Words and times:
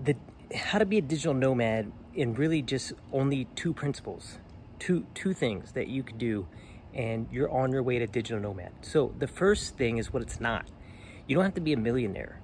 the 0.00 0.16
how 0.54 0.78
to 0.78 0.86
be 0.86 0.98
a 0.98 1.02
digital 1.02 1.34
nomad 1.34 1.92
in 2.14 2.34
really 2.34 2.62
just 2.62 2.92
only 3.12 3.46
two 3.54 3.72
principles, 3.72 4.38
two 4.78 5.06
two 5.14 5.32
things 5.32 5.72
that 5.72 5.88
you 5.88 6.02
could 6.02 6.18
do, 6.18 6.46
and 6.94 7.28
you're 7.30 7.50
on 7.50 7.72
your 7.72 7.82
way 7.82 7.98
to 7.98 8.06
digital 8.06 8.40
nomad. 8.40 8.72
So 8.82 9.14
the 9.18 9.26
first 9.26 9.76
thing 9.76 9.98
is 9.98 10.12
what 10.12 10.22
it's 10.22 10.40
not. 10.40 10.66
You 11.26 11.34
don't 11.34 11.44
have 11.44 11.54
to 11.54 11.60
be 11.60 11.72
a 11.72 11.76
millionaire. 11.76 12.40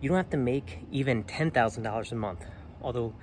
You 0.00 0.08
don't 0.10 0.18
have 0.18 0.30
to 0.30 0.36
make 0.36 0.80
even 0.90 1.24
ten 1.24 1.50
thousand 1.50 1.82
dollars 1.82 2.12
a 2.12 2.16
month. 2.16 2.44
Although 2.82 3.14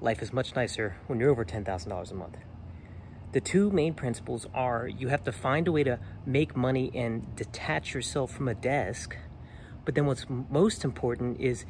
life 0.00 0.22
is 0.22 0.32
much 0.32 0.54
nicer 0.54 0.96
when 1.06 1.18
you're 1.18 1.30
over 1.30 1.44
ten 1.44 1.64
thousand 1.64 1.90
dollars 1.90 2.10
a 2.10 2.14
month. 2.14 2.36
The 3.32 3.40
two 3.40 3.70
main 3.70 3.94
principles 3.94 4.46
are 4.52 4.86
you 4.86 5.08
have 5.08 5.24
to 5.24 5.32
find 5.32 5.66
a 5.66 5.72
way 5.72 5.84
to 5.84 5.98
make 6.26 6.54
money 6.54 6.92
and 6.94 7.34
detach 7.34 7.94
yourself 7.94 8.30
from 8.30 8.46
a 8.46 8.54
desk. 8.54 9.16
But 9.84 9.94
then 9.94 10.06
what's 10.06 10.26
most 10.28 10.84
important 10.84 11.40
is 11.40 11.64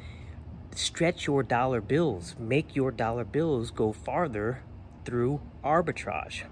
stretch 0.77 1.27
your 1.27 1.43
dollar 1.43 1.81
bills, 1.81 2.35
make 2.39 2.75
your 2.75 2.91
dollar 2.91 3.23
bills 3.23 3.71
go 3.71 3.91
farther 3.91 4.63
through 5.05 5.41
arbitrage. 5.63 6.43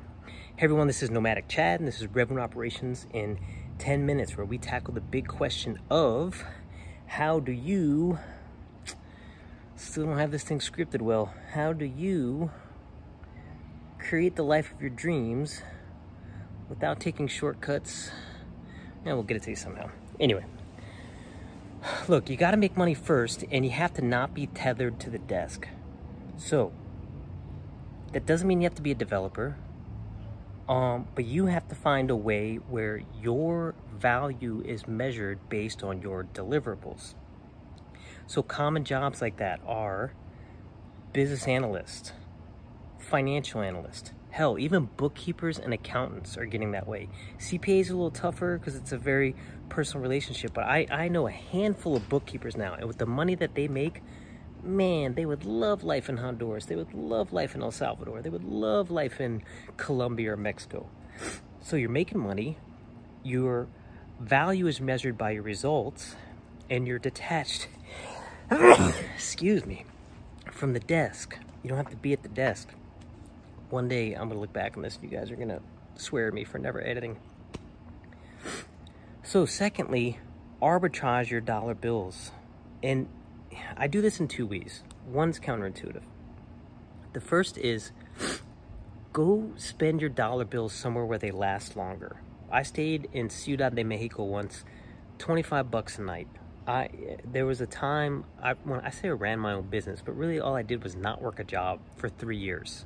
Hey 0.57 0.65
everyone, 0.65 0.87
this 0.87 1.01
is 1.01 1.09
Nomadic 1.09 1.47
Chad, 1.47 1.79
and 1.79 1.87
this 1.87 2.01
is 2.01 2.07
Revenue 2.07 2.41
Operations 2.41 3.07
in 3.13 3.39
10 3.79 4.05
minutes, 4.05 4.37
where 4.37 4.45
we 4.45 4.57
tackle 4.57 4.93
the 4.93 5.01
big 5.01 5.27
question 5.27 5.79
of 5.89 6.43
how 7.07 7.39
do 7.39 7.51
you, 7.51 8.19
still 9.75 10.05
don't 10.05 10.17
have 10.17 10.31
this 10.31 10.43
thing 10.43 10.59
scripted 10.59 11.01
well, 11.01 11.33
how 11.53 11.73
do 11.73 11.85
you 11.85 12.51
create 13.97 14.35
the 14.35 14.43
life 14.43 14.71
of 14.71 14.81
your 14.81 14.89
dreams 14.89 15.61
without 16.69 16.99
taking 16.99 17.27
shortcuts? 17.27 18.11
And 19.03 19.15
we'll 19.15 19.23
get 19.23 19.37
it 19.37 19.43
to 19.43 19.49
you 19.49 19.55
somehow. 19.55 19.89
Anyway, 20.19 20.45
Look, 22.07 22.29
you 22.29 22.37
got 22.37 22.51
to 22.51 22.57
make 22.57 22.77
money 22.77 22.93
first, 22.93 23.43
and 23.51 23.65
you 23.65 23.71
have 23.71 23.93
to 23.95 24.01
not 24.01 24.33
be 24.33 24.47
tethered 24.47 24.99
to 25.01 25.09
the 25.09 25.19
desk. 25.19 25.67
So, 26.37 26.71
that 28.13 28.25
doesn't 28.25 28.47
mean 28.47 28.61
you 28.61 28.65
have 28.65 28.75
to 28.75 28.81
be 28.81 28.91
a 28.91 28.95
developer, 28.95 29.57
um, 30.67 31.07
but 31.15 31.25
you 31.25 31.47
have 31.47 31.67
to 31.69 31.75
find 31.75 32.09
a 32.09 32.15
way 32.15 32.55
where 32.55 33.01
your 33.21 33.75
value 33.97 34.61
is 34.65 34.87
measured 34.87 35.49
based 35.49 35.83
on 35.83 36.01
your 36.01 36.25
deliverables. 36.33 37.15
So, 38.27 38.41
common 38.41 38.85
jobs 38.85 39.21
like 39.21 39.37
that 39.37 39.59
are 39.65 40.13
business 41.13 41.47
analyst, 41.47 42.13
financial 42.99 43.61
analyst, 43.61 44.13
Hell, 44.31 44.57
even 44.57 44.85
bookkeepers 44.95 45.59
and 45.59 45.73
accountants 45.73 46.37
are 46.37 46.45
getting 46.45 46.71
that 46.71 46.87
way. 46.87 47.09
CPA 47.37 47.81
is 47.81 47.89
a 47.89 47.93
little 47.93 48.11
tougher 48.11 48.57
because 48.57 48.75
it's 48.75 48.93
a 48.93 48.97
very 48.97 49.35
personal 49.67 50.01
relationship, 50.01 50.53
but 50.53 50.63
I, 50.63 50.87
I 50.89 51.07
know 51.09 51.27
a 51.27 51.31
handful 51.31 51.97
of 51.97 52.07
bookkeepers 52.07 52.55
now, 52.55 52.73
and 52.73 52.85
with 52.85 52.97
the 52.97 53.05
money 53.05 53.35
that 53.35 53.55
they 53.55 53.67
make, 53.67 54.01
man, 54.63 55.15
they 55.15 55.25
would 55.25 55.43
love 55.43 55.83
life 55.83 56.07
in 56.07 56.15
Honduras. 56.15 56.65
They 56.65 56.77
would 56.77 56.93
love 56.93 57.33
life 57.33 57.55
in 57.55 57.61
El 57.61 57.71
Salvador. 57.71 58.21
They 58.21 58.29
would 58.29 58.45
love 58.45 58.89
life 58.89 59.19
in 59.19 59.43
Colombia 59.75 60.31
or 60.31 60.37
Mexico. 60.37 60.87
So 61.61 61.75
you're 61.75 61.89
making 61.89 62.19
money, 62.19 62.57
your 63.23 63.67
value 64.21 64.67
is 64.67 64.79
measured 64.79 65.17
by 65.17 65.31
your 65.31 65.43
results, 65.43 66.15
and 66.69 66.87
you're 66.87 66.99
detached, 66.99 67.67
excuse 69.13 69.65
me, 69.65 69.83
from 70.49 70.71
the 70.71 70.79
desk. 70.79 71.37
You 71.63 71.67
don't 71.67 71.77
have 71.77 71.89
to 71.89 71.97
be 71.97 72.13
at 72.13 72.23
the 72.23 72.29
desk 72.29 72.69
one 73.71 73.87
day 73.87 74.13
I'm 74.13 74.27
gonna 74.27 74.39
look 74.39 74.53
back 74.53 74.77
on 74.77 74.83
this 74.83 74.95
and 74.95 75.09
you 75.09 75.17
guys 75.17 75.31
are 75.31 75.35
gonna 75.35 75.61
swear 75.95 76.27
at 76.27 76.33
me 76.33 76.43
for 76.43 76.59
never 76.59 76.81
editing. 76.81 77.17
So 79.23 79.45
secondly, 79.45 80.19
arbitrage 80.61 81.29
your 81.29 81.41
dollar 81.41 81.73
bills. 81.73 82.31
And 82.83 83.07
I 83.77 83.87
do 83.87 84.01
this 84.01 84.19
in 84.19 84.27
two 84.27 84.45
ways. 84.45 84.83
One's 85.07 85.39
counterintuitive. 85.39 86.03
The 87.13 87.21
first 87.21 87.57
is 87.57 87.91
go 89.13 89.51
spend 89.57 90.01
your 90.01 90.09
dollar 90.09 90.45
bills 90.45 90.73
somewhere 90.73 91.05
where 91.05 91.17
they 91.17 91.31
last 91.31 91.75
longer. 91.75 92.21
I 92.51 92.63
stayed 92.63 93.09
in 93.13 93.29
Ciudad 93.29 93.75
de 93.75 93.83
Mexico 93.83 94.23
once, 94.23 94.65
25 95.19 95.71
bucks 95.71 95.97
a 95.97 96.01
night. 96.01 96.27
I 96.67 96.89
there 97.25 97.45
was 97.45 97.59
a 97.59 97.65
time 97.65 98.25
I 98.41 98.53
when 98.53 98.81
I 98.81 98.91
say 98.91 99.07
I 99.07 99.11
ran 99.11 99.39
my 99.39 99.53
own 99.53 99.67
business, 99.69 100.01
but 100.03 100.15
really 100.15 100.39
all 100.39 100.55
I 100.55 100.61
did 100.61 100.83
was 100.83 100.95
not 100.95 101.21
work 101.21 101.39
a 101.39 101.43
job 101.43 101.79
for 101.95 102.07
3 102.07 102.37
years 102.37 102.85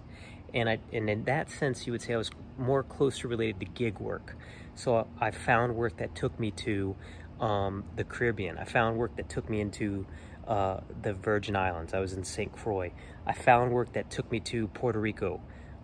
and 0.55 0.69
I 0.69 0.79
and 0.91 1.09
in 1.09 1.25
that 1.25 1.51
sense 1.51 1.85
you 1.85 1.91
would 1.91 2.01
say 2.01 2.13
I 2.13 2.17
was 2.17 2.31
more 2.57 2.81
closely 2.81 3.29
related 3.29 3.59
to 3.59 3.65
gig 3.65 3.99
work. 3.99 4.35
So 4.73 5.07
I 5.19 5.31
found 5.31 5.75
work 5.75 5.97
that 5.97 6.15
took 6.15 6.39
me 6.39 6.51
to 6.51 6.95
um, 7.39 7.83
the 7.95 8.03
Caribbean. 8.03 8.57
I 8.57 8.63
found 8.63 8.97
work 8.97 9.15
that 9.17 9.29
took 9.29 9.49
me 9.49 9.61
into 9.61 10.07
uh, 10.47 10.79
the 11.01 11.13
Virgin 11.13 11.55
Islands. 11.55 11.93
I 11.93 11.99
was 11.99 12.13
in 12.13 12.23
St. 12.23 12.51
Croix. 12.51 12.91
I 13.25 13.33
found 13.33 13.71
work 13.71 13.93
that 13.93 14.09
took 14.09 14.31
me 14.31 14.39
to 14.41 14.67
Puerto 14.69 14.99
Rico. 14.99 15.41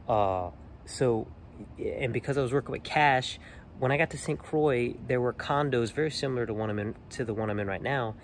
Uh, 0.08 0.52
so, 0.86 1.28
and 1.80 2.14
because 2.14 2.38
I 2.38 2.42
was 2.42 2.54
working 2.54 2.72
with 2.72 2.84
cash, 2.84 3.40
when 3.80 3.92
I 3.92 3.98
got 3.98 4.12
to 4.12 4.18
St. 4.18 4.38
Croix, 4.38 4.94
there 5.08 5.20
were 5.20 5.34
condos 5.34 5.92
very 5.92 6.12
similar 6.12 6.46
to 6.46 6.54
one 6.54 6.70
I'm 6.70 6.80
in, 6.80 6.96
to 7.12 7.26
the 7.26 7.34
one 7.34 7.50
I'm 7.50 7.60
in 7.60 7.68
right 7.68 7.82
now, 7.82 8.16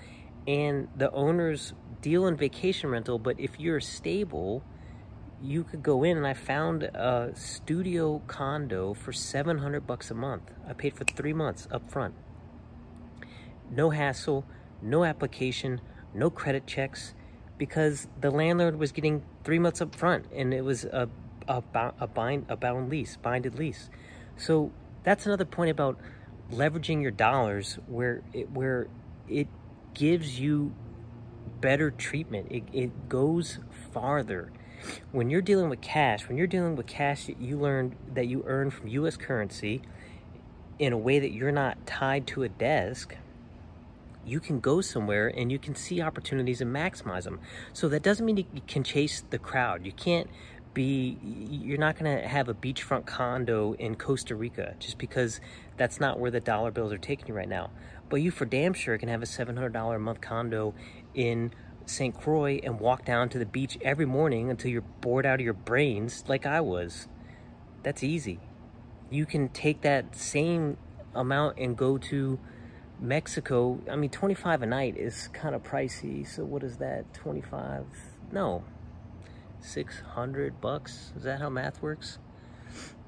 and 0.48 0.88
the 0.96 1.12
owners 1.12 1.74
deal 2.02 2.28
in 2.28 2.36
vacation 2.36 2.90
rental. 2.90 3.20
But 3.20 3.40
if 3.40 3.60
you're 3.60 3.80
stable, 3.80 4.64
you 5.42 5.64
could 5.64 5.84
go 5.84 6.04
in 6.04 6.18
and 6.18 6.26
I 6.26 6.34
found 6.34 6.84
a 6.84 7.32
studio 7.36 8.22
condo 8.28 8.94
for 8.94 9.14
700 9.14 9.86
bucks 9.86 10.10
a 10.10 10.16
month. 10.16 10.52
I 10.68 10.74
paid 10.74 10.96
for 10.96 11.04
three 11.04 11.34
months 11.34 11.68
up 11.72 11.90
front. 11.92 12.16
No 13.70 13.92
hassle, 13.92 14.46
no 14.82 15.04
application, 15.04 15.82
no 16.14 16.30
credit 16.30 16.66
checks, 16.66 17.14
because 17.58 18.08
the 18.20 18.32
landlord 18.32 18.80
was 18.80 18.92
getting 18.92 19.24
three 19.44 19.60
months 19.60 19.82
up 19.82 19.94
front 19.94 20.26
and 20.34 20.54
it 20.54 20.64
was 20.64 20.86
a, 20.86 21.10
a, 21.48 21.62
a, 22.00 22.08
bind, 22.08 22.46
a 22.50 22.56
bound 22.56 22.90
lease, 22.90 23.18
binded 23.18 23.58
lease. 23.60 23.90
So 24.38 24.72
that's 25.04 25.26
another 25.26 25.46
point 25.46 25.72
about 25.72 26.00
leveraging 26.52 27.02
your 27.02 27.12
dollars 27.12 27.78
where 27.88 28.24
it, 28.34 28.50
where 28.52 28.88
it 29.28 29.48
gives 29.94 30.40
you 30.40 30.74
better 31.60 31.92
treatment. 31.92 32.48
It, 32.52 32.64
it 32.72 33.10
goes 33.10 33.60
farther 33.92 34.52
when 35.12 35.30
you're 35.30 35.42
dealing 35.42 35.70
with 35.70 35.82
cash, 35.82 36.28
when 36.28 36.38
you're 36.38 36.48
dealing 36.48 36.76
with 36.76 36.88
cash 36.88 37.26
that 37.26 37.40
you 37.42 37.58
learned 37.58 37.96
that 38.14 38.28
you 38.28 38.44
earn 38.46 38.70
from 38.70 38.88
US 38.88 39.18
currency 39.18 39.82
in 40.80 40.94
a 40.94 40.98
way 40.98 41.20
that 41.20 41.32
you're 41.32 41.52
not 41.52 41.86
tied 41.88 42.28
to 42.28 42.44
a 42.44 42.50
desk, 42.50 43.16
you 44.26 44.40
can 44.40 44.60
go 44.60 44.82
somewhere 44.82 45.28
and 45.28 45.52
you 45.52 45.58
can 45.58 45.74
see 45.74 46.02
opportunities 46.02 46.62
and 46.62 46.76
maximize 46.76 47.24
them. 47.24 47.40
So 47.74 47.88
that 47.90 48.04
doesn't 48.04 48.26
mean 48.26 48.38
you 48.38 48.62
can 48.68 48.84
chase 48.84 49.24
the 49.30 49.40
crowd. 49.40 49.86
You 49.86 49.94
can't 49.94 50.30
be 50.74 51.18
you're 51.24 51.80
not 51.80 51.98
going 51.98 52.22
to 52.22 52.28
have 52.28 52.50
a 52.50 52.54
beachfront 52.54 53.08
condo 53.08 53.74
in 53.74 53.96
Costa 53.96 54.36
Rica 54.36 54.76
just 54.80 55.00
because 55.00 55.40
that's 55.76 56.00
not 56.00 56.20
where 56.20 56.30
the 56.30 56.40
dollar 56.40 56.70
bills 56.70 56.94
are 56.94 57.00
taking 57.00 57.28
you 57.28 57.34
right 57.34 57.50
now. 57.50 57.72
But 58.10 58.18
you 58.18 58.32
for 58.32 58.46
damn 58.46 58.74
sure 58.74 58.98
can 58.98 59.10
have 59.10 59.24
a 59.24 59.26
$700 59.26 59.96
a 59.96 60.00
month 60.00 60.22
condo 60.22 60.76
in 61.14 61.52
St. 61.88 62.16
Croix 62.20 62.60
and 62.64 62.80
walk 62.80 63.06
down 63.06 63.30
to 63.30 63.40
the 63.40 63.46
beach 63.46 63.78
every 63.82 64.06
morning 64.06 64.50
until 64.50 64.70
you're 64.70 64.82
bored 64.82 65.26
out 65.26 65.36
of 65.36 65.42
your 65.42 65.54
brains 65.54 66.24
like 66.28 66.46
I 66.46 66.62
was. 66.62 67.08
That's 67.84 68.04
easy. 68.04 68.40
You 69.10 69.26
can 69.26 69.50
take 69.50 69.82
that 69.82 70.16
same 70.16 70.78
amount 71.16 71.58
and 71.58 71.78
go 71.78 71.98
to 71.98 72.40
Mexico. 73.00 73.80
I 73.90 73.96
mean, 73.96 74.10
25 74.10 74.64
a 74.64 74.66
night 74.66 74.98
is 74.98 75.30
kind 75.30 75.56
of 75.56 75.64
pricey. 75.64 76.28
So 76.28 76.44
what 76.44 76.62
is 76.64 76.78
that? 76.78 77.14
25? 77.14 77.86
No. 78.32 78.64
600 79.62 80.60
bucks? 80.60 81.14
Is 81.16 81.24
that 81.24 81.40
how 81.40 81.50
math 81.50 81.82
works? 81.82 82.20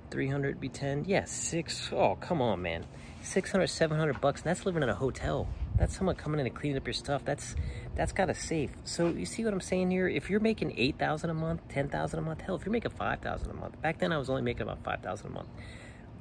300 0.10 0.60
be 0.60 0.70
10? 0.70 1.04
Yeah, 1.06 1.26
6. 1.26 1.92
Oh, 1.92 2.16
come 2.16 2.42
on, 2.42 2.62
man. 2.62 2.86
600, 3.24 3.68
700 3.68 4.22
bucks. 4.22 4.42
And 4.42 4.50
that's 4.50 4.66
living 4.66 4.84
in 4.84 4.90
a 4.90 4.96
hotel. 4.96 5.50
That's 5.80 5.96
someone 5.96 6.18
coming 6.18 6.42
in 6.42 6.46
and 6.46 6.54
cleaning 6.54 6.78
up 6.78 6.86
your 6.86 6.94
stuff. 6.94 7.24
That's 7.24 7.56
that's 7.96 8.12
got 8.12 8.30
a 8.30 8.36
safe. 8.36 8.72
So 8.84 9.08
you 9.08 9.26
see 9.26 9.46
what 9.46 9.54
I'm 9.54 9.62
saying 9.62 9.90
here? 9.92 10.10
If 10.10 10.30
you're 10.30 10.42
making 10.42 10.74
eight 10.78 11.00
thousand 11.00 11.30
a 11.30 11.34
month, 11.34 11.62
ten 11.70 11.88
thousand 11.88 12.20
a 12.20 12.22
month, 12.22 12.42
hell, 12.42 12.56
if 12.56 12.66
you're 12.66 12.74
making 12.74 12.92
five 12.92 13.22
thousand 13.22 13.50
a 13.50 13.54
month. 13.54 13.82
Back 13.82 13.98
then, 14.00 14.12
I 14.12 14.18
was 14.18 14.30
only 14.30 14.42
making 14.42 14.64
about 14.64 14.84
five 14.84 15.02
thousand 15.02 15.28
a 15.28 15.32
month. 15.32 15.48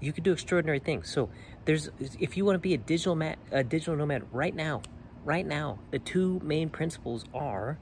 You 0.00 0.12
could 0.12 0.22
do 0.22 0.32
extraordinary 0.32 0.78
things. 0.78 1.10
So 1.10 1.28
there's 1.64 1.90
if 1.98 2.36
you 2.36 2.44
want 2.44 2.54
to 2.54 2.60
be 2.60 2.72
a 2.72 2.78
digital 2.78 3.16
mat, 3.16 3.38
a 3.50 3.64
digital 3.64 3.96
nomad 3.96 4.32
right 4.32 4.54
now, 4.54 4.82
right 5.24 5.44
now, 5.44 5.80
the 5.90 5.98
two 5.98 6.40
main 6.44 6.70
principles 6.70 7.24
are 7.34 7.78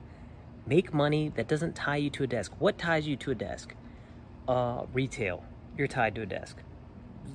make 0.66 0.94
money 0.94 1.28
that 1.36 1.46
doesn't 1.46 1.76
tie 1.76 1.96
you 1.96 2.08
to 2.10 2.24
a 2.24 2.26
desk. 2.26 2.52
What 2.58 2.78
ties 2.78 3.06
you 3.06 3.16
to 3.16 3.32
a 3.32 3.34
desk? 3.34 3.74
Uh, 4.48 4.86
retail. 4.94 5.44
You're 5.76 5.88
tied 5.88 6.14
to 6.14 6.22
a 6.22 6.26
desk. 6.26 6.56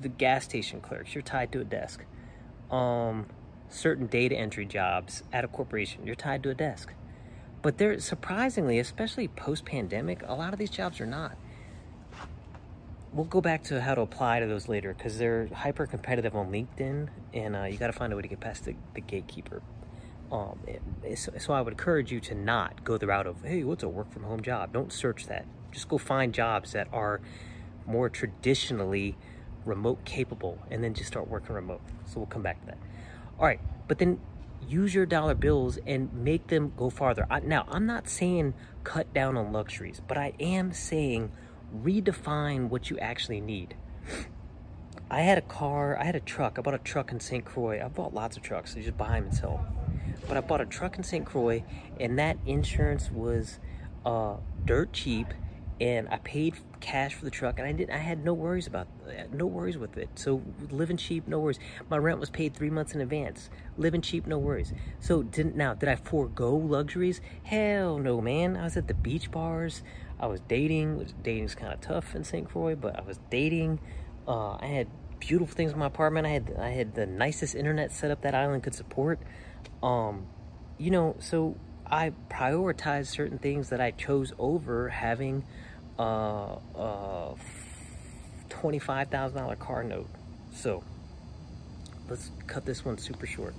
The 0.00 0.08
gas 0.08 0.44
station 0.44 0.80
clerks. 0.80 1.14
You're 1.14 1.22
tied 1.22 1.52
to 1.52 1.60
a 1.60 1.64
desk. 1.64 2.04
Um, 2.70 3.26
certain 3.72 4.06
data 4.06 4.36
entry 4.36 4.66
jobs 4.66 5.22
at 5.32 5.44
a 5.44 5.48
corporation. 5.48 6.06
You're 6.06 6.14
tied 6.14 6.42
to 6.44 6.50
a 6.50 6.54
desk. 6.54 6.92
But 7.62 7.78
they're 7.78 7.98
surprisingly, 8.00 8.78
especially 8.78 9.28
post 9.28 9.64
pandemic, 9.64 10.22
a 10.26 10.34
lot 10.34 10.52
of 10.52 10.58
these 10.58 10.70
jobs 10.70 11.00
are 11.00 11.06
not. 11.06 11.36
We'll 13.12 13.26
go 13.26 13.40
back 13.40 13.62
to 13.64 13.80
how 13.80 13.94
to 13.94 14.00
apply 14.00 14.40
to 14.40 14.46
those 14.46 14.68
later 14.68 14.94
because 14.94 15.18
they're 15.18 15.46
hyper 15.48 15.86
competitive 15.86 16.34
on 16.34 16.50
LinkedIn 16.50 17.08
and 17.34 17.56
uh, 17.56 17.64
you 17.64 17.76
got 17.76 17.88
to 17.88 17.92
find 17.92 18.12
a 18.12 18.16
way 18.16 18.22
to 18.22 18.28
get 18.28 18.40
past 18.40 18.64
the, 18.64 18.74
the 18.94 19.00
gatekeeper. 19.00 19.62
Um, 20.32 20.58
so 21.36 21.52
I 21.52 21.60
would 21.60 21.74
encourage 21.74 22.10
you 22.10 22.18
to 22.20 22.34
not 22.34 22.84
go 22.84 22.96
the 22.96 23.06
route 23.06 23.26
of, 23.26 23.42
hey, 23.42 23.64
what's 23.64 23.82
a 23.82 23.88
work 23.88 24.10
from 24.10 24.22
home 24.24 24.40
job? 24.40 24.72
Don't 24.72 24.90
search 24.90 25.26
that. 25.26 25.44
Just 25.70 25.88
go 25.88 25.98
find 25.98 26.32
jobs 26.32 26.72
that 26.72 26.88
are 26.90 27.20
more 27.86 28.08
traditionally 28.08 29.16
remote 29.66 30.04
capable 30.06 30.58
and 30.70 30.82
then 30.82 30.94
just 30.94 31.08
start 31.08 31.28
working 31.28 31.54
remote. 31.54 31.82
So 32.06 32.18
we'll 32.18 32.26
come 32.26 32.42
back 32.42 32.60
to 32.60 32.66
that. 32.66 32.78
All 33.38 33.46
right, 33.46 33.60
but 33.88 33.98
then 33.98 34.20
use 34.68 34.94
your 34.94 35.06
dollar 35.06 35.34
bills 35.34 35.78
and 35.86 36.12
make 36.12 36.46
them 36.48 36.72
go 36.76 36.90
farther. 36.90 37.26
I, 37.30 37.40
now, 37.40 37.66
I'm 37.68 37.86
not 37.86 38.08
saying 38.08 38.54
cut 38.84 39.12
down 39.12 39.36
on 39.36 39.52
luxuries, 39.52 40.00
but 40.06 40.16
I 40.16 40.32
am 40.40 40.72
saying 40.72 41.32
redefine 41.74 42.68
what 42.68 42.90
you 42.90 42.98
actually 42.98 43.40
need. 43.40 43.74
I 45.10 45.20
had 45.20 45.36
a 45.36 45.42
car, 45.42 45.98
I 45.98 46.04
had 46.04 46.16
a 46.16 46.20
truck. 46.20 46.58
I 46.58 46.62
bought 46.62 46.74
a 46.74 46.78
truck 46.78 47.12
in 47.12 47.20
St. 47.20 47.44
Croix. 47.44 47.82
I 47.84 47.88
bought 47.88 48.14
lots 48.14 48.38
of 48.38 48.42
trucks. 48.42 48.74
You 48.74 48.82
just 48.82 48.96
buy 48.96 49.20
them 49.20 49.24
and 49.24 49.34
sell 49.34 49.58
them. 49.58 50.16
But 50.26 50.38
I 50.38 50.40
bought 50.40 50.62
a 50.62 50.66
truck 50.66 50.96
in 50.96 51.04
St. 51.04 51.26
Croix, 51.26 51.64
and 52.00 52.18
that 52.18 52.38
insurance 52.46 53.10
was 53.10 53.58
uh, 54.06 54.36
dirt 54.64 54.92
cheap 54.92 55.26
and 55.80 56.08
I 56.08 56.18
paid 56.18 56.54
cash 56.80 57.14
for 57.14 57.24
the 57.24 57.30
truck 57.30 57.58
and 57.58 57.66
I 57.66 57.72
didn't 57.72 57.94
I 57.94 57.98
had 57.98 58.24
no 58.24 58.34
worries 58.34 58.66
about 58.66 58.88
no 59.32 59.46
worries 59.46 59.78
with 59.78 59.96
it. 59.96 60.10
So 60.14 60.42
living 60.70 60.96
cheap 60.96 61.26
no 61.26 61.38
worries. 61.38 61.58
My 61.88 61.98
rent 61.98 62.20
was 62.20 62.30
paid 62.30 62.54
three 62.54 62.70
months 62.70 62.94
in 62.94 63.00
advance. 63.00 63.50
Living 63.76 64.00
cheap 64.00 64.26
no 64.26 64.38
worries. 64.38 64.72
So 65.00 65.22
didn't 65.22 65.56
now 65.56 65.74
did 65.74 65.88
I 65.88 65.96
forego 65.96 66.54
luxuries? 66.54 67.20
Hell 67.44 67.98
no 67.98 68.20
man. 68.20 68.56
I 68.56 68.64
was 68.64 68.76
at 68.76 68.88
the 68.88 68.94
beach 68.94 69.30
bars. 69.30 69.82
I 70.20 70.26
was 70.26 70.40
dating 70.40 70.98
which 70.98 71.10
dating's 71.22 71.54
kind 71.54 71.72
of 71.72 71.80
tough 71.80 72.14
in 72.14 72.24
St. 72.24 72.48
Croix 72.48 72.74
but 72.74 72.98
I 72.98 73.02
was 73.02 73.18
dating. 73.30 73.80
Uh, 74.26 74.54
I 74.54 74.66
had 74.66 74.88
beautiful 75.18 75.54
things 75.54 75.72
in 75.72 75.78
my 75.78 75.86
apartment. 75.86 76.26
I 76.26 76.30
had 76.30 76.54
I 76.58 76.70
had 76.70 76.94
the 76.94 77.06
nicest 77.06 77.54
internet 77.54 77.92
setup 77.92 78.22
that 78.22 78.34
island 78.34 78.62
could 78.62 78.74
support. 78.74 79.20
Um 79.82 80.26
you 80.78 80.90
know 80.90 81.16
so 81.18 81.56
I 81.92 82.12
prioritized 82.30 83.08
certain 83.08 83.36
things 83.36 83.68
that 83.68 83.78
I 83.78 83.90
chose 83.90 84.32
over 84.38 84.88
having 84.88 85.44
a, 85.98 86.56
uh, 86.74 87.34
$25,000 88.48 89.56
car 89.56 89.84
note. 89.84 90.08
So 90.54 90.82
let's 92.08 92.30
cut 92.46 92.64
this 92.64 92.82
one 92.82 92.96
super 92.96 93.26
short. 93.26 93.54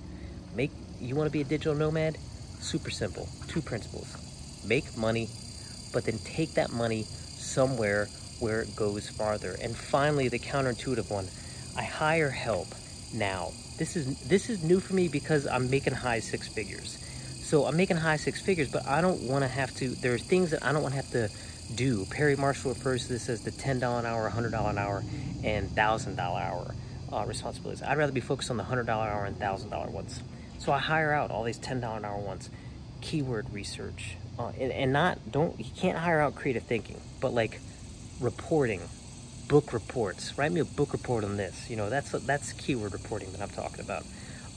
Make 0.56 0.72
you 1.00 1.14
want 1.14 1.28
to 1.28 1.32
be 1.32 1.42
a 1.42 1.44
digital 1.44 1.76
nomad? 1.76 2.18
Super 2.58 2.90
simple. 2.90 3.28
Two 3.46 3.62
principles. 3.62 4.16
Make 4.66 4.96
money, 4.96 5.28
but 5.92 6.04
then 6.04 6.18
take 6.24 6.54
that 6.54 6.72
money 6.72 7.04
somewhere 7.04 8.08
where 8.40 8.62
it 8.62 8.74
goes 8.74 9.08
farther. 9.08 9.56
And 9.62 9.76
finally, 9.76 10.28
the 10.28 10.40
counterintuitive 10.40 11.08
one. 11.08 11.28
I 11.76 11.84
hire 11.84 12.30
help 12.30 12.68
now. 13.12 13.52
This 13.78 13.96
is 13.96 14.18
this 14.28 14.50
is 14.50 14.64
new 14.64 14.80
for 14.80 14.94
me 14.94 15.06
because 15.06 15.46
I'm 15.46 15.70
making 15.70 15.94
high 15.94 16.20
six 16.20 16.48
figures. 16.48 16.98
So 17.44 17.66
I'm 17.66 17.76
making 17.76 17.98
high 17.98 18.16
six 18.16 18.40
figures, 18.40 18.70
but 18.72 18.86
I 18.86 19.02
don't 19.02 19.20
want 19.24 19.44
to 19.44 19.48
have 19.48 19.74
to. 19.76 19.88
There 19.88 20.14
are 20.14 20.18
things 20.18 20.52
that 20.52 20.64
I 20.64 20.72
don't 20.72 20.82
want 20.82 20.94
to 20.94 20.96
have 21.02 21.10
to 21.10 21.28
do. 21.74 22.06
Perry 22.06 22.36
Marshall 22.36 22.70
refers 22.70 23.06
to 23.06 23.12
this 23.12 23.28
as 23.28 23.42
the 23.42 23.50
$10 23.50 23.76
an 23.76 24.06
hour, 24.06 24.30
$100 24.30 24.70
an 24.70 24.78
hour, 24.78 25.04
and 25.44 25.68
$1,000 25.68 26.06
an 26.06 26.18
hour 26.18 26.74
uh, 27.12 27.24
responsibilities. 27.26 27.82
I'd 27.82 27.98
rather 27.98 28.12
be 28.12 28.22
focused 28.22 28.50
on 28.50 28.56
the 28.56 28.64
$100 28.64 28.88
hour 28.88 29.26
and 29.26 29.38
$1,000 29.38 29.90
ones. 29.90 30.22
So 30.58 30.72
I 30.72 30.78
hire 30.78 31.12
out 31.12 31.30
all 31.30 31.44
these 31.44 31.58
$10 31.58 31.96
an 31.96 32.06
hour 32.06 32.18
ones. 32.18 32.48
Keyword 33.02 33.52
research. 33.52 34.16
Uh, 34.38 34.52
and, 34.58 34.72
and 34.72 34.92
not, 34.94 35.30
don't, 35.30 35.60
you 35.60 35.70
can't 35.76 35.98
hire 35.98 36.20
out 36.20 36.34
creative 36.34 36.62
thinking, 36.62 36.98
but 37.20 37.34
like 37.34 37.60
reporting, 38.20 38.80
book 39.48 39.74
reports. 39.74 40.38
Write 40.38 40.50
me 40.50 40.60
a 40.60 40.64
book 40.64 40.94
report 40.94 41.24
on 41.24 41.36
this. 41.36 41.68
You 41.68 41.76
know, 41.76 41.90
that's, 41.90 42.10
that's 42.10 42.54
keyword 42.54 42.94
reporting 42.94 43.32
that 43.32 43.42
I'm 43.42 43.50
talking 43.50 43.80
about. 43.80 44.04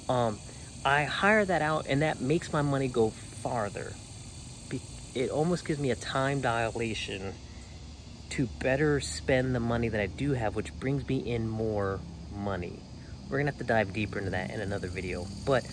Um, 0.07 0.39
I 0.85 1.03
hire 1.03 1.45
that 1.45 1.61
out 1.61 1.85
and 1.87 2.01
that 2.01 2.21
makes 2.21 2.53
my 2.53 2.61
money 2.61 2.87
go 2.87 3.09
farther 3.09 3.93
it 5.17 5.31
almost 5.31 5.65
gives 5.65 5.79
me 5.79 5.89
a 5.89 5.95
time 5.95 6.41
dilation 6.41 7.33
to 8.29 8.45
better 8.59 8.99
spend 8.99 9.55
the 9.55 9.59
money 9.59 9.89
that 9.89 9.99
I 9.99 10.05
do 10.05 10.33
have, 10.33 10.55
which 10.55 10.71
brings 10.79 11.07
me 11.07 11.17
in 11.17 11.47
more 11.47 11.99
money. 12.35 12.79
We're 13.27 13.39
gonna 13.39 13.49
have 13.49 13.57
to 13.57 13.63
dive 13.63 13.93
deeper 13.93 14.19
into 14.19 14.31
that 14.31 14.51
in 14.51 14.61
another 14.61 14.87
video. 14.87 15.25
But 15.45 15.63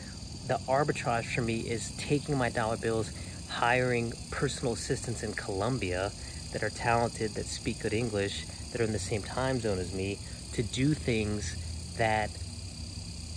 the 0.48 0.58
arbitrage 0.66 1.34
for 1.34 1.42
me 1.42 1.60
is 1.60 1.94
taking 1.98 2.38
my 2.38 2.48
dollar 2.48 2.78
bills, 2.78 3.12
hiring 3.48 4.14
personal 4.30 4.72
assistants 4.72 5.22
in 5.22 5.34
Colombia 5.34 6.10
that 6.52 6.62
are 6.62 6.70
talented, 6.70 7.32
that 7.32 7.44
speak 7.44 7.80
good 7.80 7.92
English, 7.92 8.46
that 8.72 8.80
are 8.80 8.84
in 8.84 8.92
the 8.92 8.98
same 8.98 9.22
time 9.22 9.60
zone 9.60 9.78
as 9.78 9.92
me, 9.92 10.18
to 10.54 10.62
do 10.62 10.94
things 10.94 11.94
that 11.98 12.30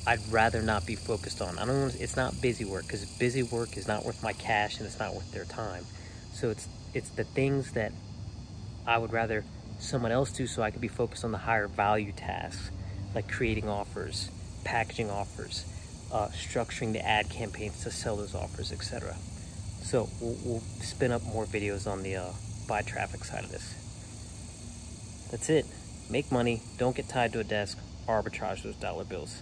I'd 0.08 0.26
rather 0.32 0.62
not 0.62 0.86
be 0.86 0.96
focused 0.96 1.42
on. 1.42 1.60
I 1.60 1.66
don't. 1.66 1.82
Want, 1.82 1.96
it's 2.00 2.16
not 2.16 2.42
busy 2.42 2.64
work 2.64 2.84
because 2.84 3.04
busy 3.20 3.44
work 3.44 3.76
is 3.76 3.90
not 3.90 4.06
worth 4.06 4.24
my 4.24 4.32
cash 4.32 4.78
and 4.78 4.86
it's 4.86 4.98
not 5.00 5.14
worth 5.14 5.34
their 5.34 5.44
time. 5.44 5.84
So 6.32 6.50
it's 6.50 6.66
it's 6.94 7.10
the 7.10 7.26
things 7.26 7.74
that 7.74 7.92
I 8.88 9.00
would 9.00 9.12
rather 9.12 9.44
someone 9.80 10.14
else 10.14 10.32
do 10.32 10.48
so 10.48 10.62
I 10.62 10.72
could 10.72 10.80
be 10.80 10.88
focused 10.88 11.26
on 11.26 11.34
the 11.34 11.38
higher 11.38 11.68
value 11.68 12.14
tasks, 12.14 12.72
like 13.14 13.30
creating 13.30 13.68
offers, 13.68 14.32
packaging 14.64 15.10
offers, 15.10 15.66
uh, 16.14 16.28
structuring 16.28 16.94
the 16.94 17.06
ad 17.06 17.30
campaigns 17.30 17.84
to 17.84 17.92
sell 17.92 18.16
those 18.16 18.34
offers, 18.34 18.72
etc. 18.72 19.14
So 19.82 20.08
we'll, 20.22 20.38
we'll, 20.46 20.64
spin 20.80 21.12
up 21.12 21.24
more 21.24 21.46
videos 21.46 21.86
on 21.86 22.02
the 22.02 22.16
uh, 22.16 22.32
buy 22.66 22.82
traffic 22.82 23.26
side 23.26 23.44
of 23.44 23.52
this. 23.52 23.74
That's 25.32 25.50
it. 25.50 25.66
Make 26.10 26.32
money. 26.32 26.62
Don't 26.78 26.96
get 26.96 27.10
tied 27.10 27.34
to 27.34 27.40
a 27.40 27.44
desk. 27.44 27.78
Arbitrage 28.08 28.64
those 28.64 28.76
dollar 28.78 29.04
bills. 29.04 29.42